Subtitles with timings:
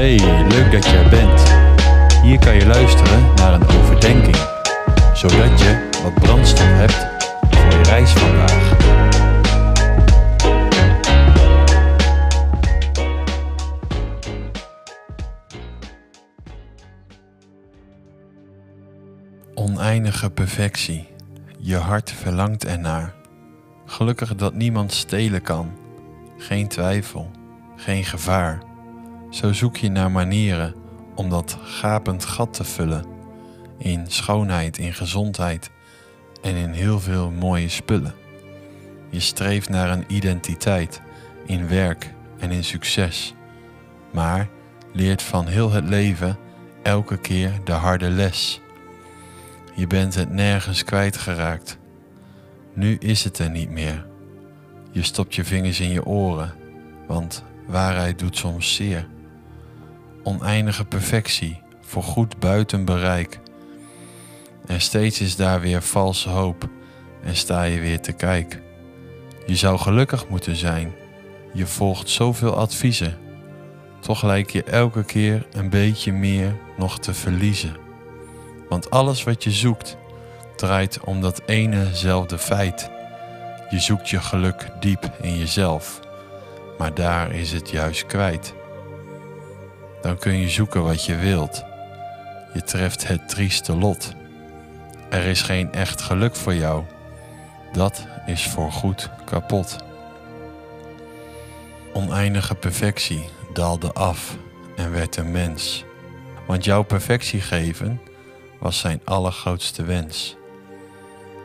[0.00, 0.18] Hey,
[0.48, 1.42] leuk dat je er bent.
[2.22, 4.36] Hier kan je luisteren naar een overdenking,
[5.14, 7.06] zodat je wat brandstof hebt
[7.50, 8.76] voor je reis vandaag.
[19.54, 21.08] Oneindige perfectie.
[21.58, 23.14] Je hart verlangt ernaar.
[23.86, 25.72] Gelukkig dat niemand stelen kan.
[26.36, 27.30] Geen twijfel,
[27.76, 28.69] geen gevaar.
[29.30, 30.74] Zo zoek je naar manieren
[31.14, 33.04] om dat gapend gat te vullen.
[33.78, 35.70] In schoonheid, in gezondheid
[36.42, 38.14] en in heel veel mooie spullen.
[39.10, 41.00] Je streeft naar een identiteit
[41.46, 43.34] in werk en in succes.
[44.12, 44.48] Maar
[44.92, 46.38] leert van heel het leven
[46.82, 48.60] elke keer de harde les.
[49.74, 51.78] Je bent het nergens kwijtgeraakt.
[52.74, 54.06] Nu is het er niet meer.
[54.92, 56.54] Je stopt je vingers in je oren,
[57.06, 59.08] want waarheid doet soms zeer.
[60.22, 63.38] Oneindige perfectie, voor goed buiten bereik.
[64.66, 66.68] En steeds is daar weer valse hoop
[67.24, 68.60] en sta je weer te kijk.
[69.46, 70.92] Je zou gelukkig moeten zijn,
[71.52, 73.18] je volgt zoveel adviezen.
[74.00, 77.76] Toch lijkt je elke keer een beetje meer nog te verliezen.
[78.68, 79.96] Want alles wat je zoekt
[80.56, 82.90] draait om dat enezelfde feit.
[83.70, 86.00] Je zoekt je geluk diep in jezelf,
[86.78, 88.54] maar daar is het juist kwijt.
[90.02, 91.64] Dan kun je zoeken wat je wilt.
[92.54, 94.14] Je treft het trieste lot.
[95.10, 96.84] Er is geen echt geluk voor jou.
[97.72, 99.76] Dat is voorgoed kapot.
[101.92, 104.36] Oneindige perfectie daalde af
[104.76, 105.84] en werd een mens.
[106.46, 108.00] Want jouw perfectie geven
[108.58, 110.36] was zijn allergrootste wens.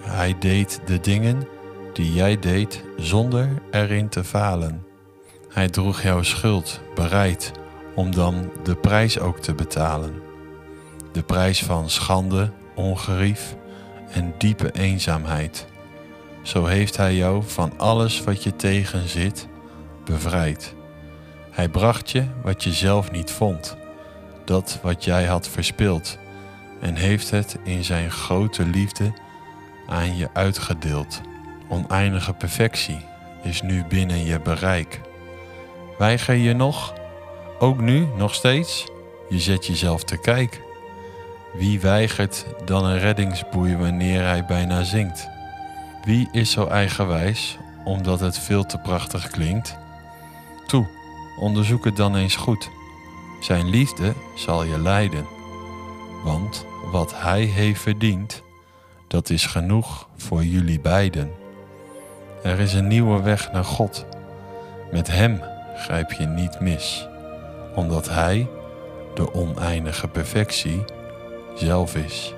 [0.00, 1.48] Hij deed de dingen
[1.92, 4.86] die jij deed zonder erin te falen.
[5.48, 7.52] Hij droeg jouw schuld bereid
[7.94, 10.14] om dan de prijs ook te betalen.
[11.12, 13.56] De prijs van schande, ongerief
[14.10, 15.66] en diepe eenzaamheid.
[16.42, 19.48] Zo heeft hij jou van alles wat je tegenzit
[20.04, 20.74] bevrijd.
[21.50, 23.76] Hij bracht je wat je zelf niet vond,
[24.44, 26.18] dat wat jij had verspild,
[26.80, 29.12] en heeft het in zijn grote liefde
[29.86, 31.20] aan je uitgedeeld.
[31.68, 33.04] Oneindige perfectie
[33.42, 35.00] is nu binnen je bereik.
[35.98, 36.94] Weiger je nog?
[37.58, 38.86] Ook nu, nog steeds?
[39.28, 40.60] Je zet jezelf te kijk.
[41.52, 45.28] Wie weigert dan een reddingsboei wanneer hij bijna zinkt?
[46.04, 49.76] Wie is zo eigenwijs omdat het veel te prachtig klinkt?
[50.66, 50.86] Toe,
[51.40, 52.70] onderzoek het dan eens goed.
[53.40, 55.26] Zijn liefde zal je leiden.
[56.24, 58.42] Want wat hij heeft verdiend,
[59.08, 61.32] dat is genoeg voor jullie beiden.
[62.42, 64.06] Er is een nieuwe weg naar God.
[64.92, 65.42] Met Hem
[65.76, 67.08] grijp je niet mis,
[67.74, 68.48] omdat Hij
[69.14, 70.84] de oneindige perfectie
[71.54, 72.34] zelf is.